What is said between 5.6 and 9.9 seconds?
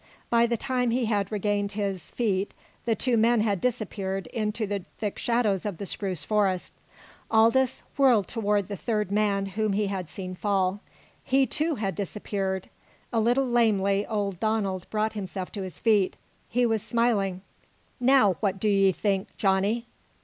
of the spruce forest. Aldous whirled toward the third man, whom he